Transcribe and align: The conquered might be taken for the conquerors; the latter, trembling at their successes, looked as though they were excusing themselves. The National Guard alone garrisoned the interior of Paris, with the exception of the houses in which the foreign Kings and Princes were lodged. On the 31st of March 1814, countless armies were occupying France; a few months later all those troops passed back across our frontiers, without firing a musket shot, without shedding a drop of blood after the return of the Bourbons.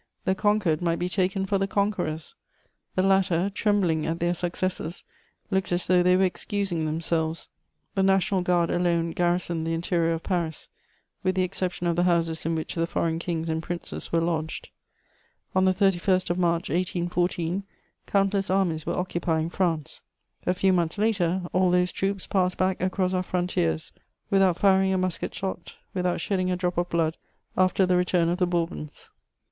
The 0.25 0.33
conquered 0.33 0.81
might 0.81 0.97
be 0.97 1.09
taken 1.09 1.45
for 1.45 1.59
the 1.59 1.67
conquerors; 1.67 2.33
the 2.95 3.03
latter, 3.03 3.51
trembling 3.51 4.07
at 4.07 4.19
their 4.19 4.33
successes, 4.33 5.03
looked 5.51 5.71
as 5.71 5.85
though 5.85 6.01
they 6.01 6.17
were 6.17 6.23
excusing 6.23 6.87
themselves. 6.87 7.49
The 7.93 8.01
National 8.01 8.41
Guard 8.41 8.71
alone 8.71 9.11
garrisoned 9.11 9.67
the 9.67 9.75
interior 9.75 10.13
of 10.13 10.23
Paris, 10.23 10.69
with 11.21 11.35
the 11.35 11.43
exception 11.43 11.85
of 11.85 11.95
the 11.95 12.05
houses 12.05 12.47
in 12.47 12.55
which 12.55 12.73
the 12.73 12.87
foreign 12.87 13.19
Kings 13.19 13.47
and 13.47 13.61
Princes 13.61 14.11
were 14.11 14.21
lodged. 14.21 14.71
On 15.53 15.65
the 15.65 15.71
31st 15.71 16.31
of 16.31 16.39
March 16.39 16.69
1814, 16.71 17.61
countless 18.07 18.49
armies 18.49 18.87
were 18.87 18.97
occupying 18.97 19.49
France; 19.49 20.01
a 20.47 20.55
few 20.55 20.73
months 20.73 20.97
later 20.97 21.43
all 21.53 21.69
those 21.69 21.91
troops 21.91 22.25
passed 22.25 22.57
back 22.57 22.81
across 22.81 23.13
our 23.13 23.21
frontiers, 23.21 23.91
without 24.31 24.57
firing 24.57 24.91
a 24.93 24.97
musket 24.97 25.35
shot, 25.35 25.75
without 25.93 26.19
shedding 26.19 26.49
a 26.49 26.55
drop 26.57 26.79
of 26.79 26.89
blood 26.89 27.17
after 27.55 27.85
the 27.85 27.95
return 27.97 28.29
of 28.29 28.39
the 28.39 28.47
Bourbons. 28.47 29.11